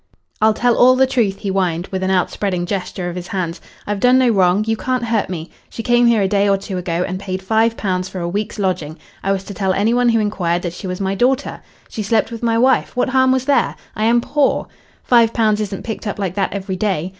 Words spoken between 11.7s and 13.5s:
She slept with my wife. What harm was